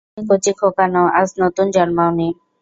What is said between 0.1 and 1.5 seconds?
তুমি কচি খোকা নও, আজ